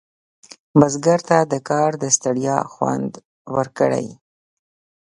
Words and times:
بزګر 0.79 1.19
ته 1.29 1.37
د 1.51 1.53
کار 1.69 1.91
د 2.01 2.03
ستړیا 2.15 2.57
خوند 2.73 3.11
ورکړي 3.55 4.07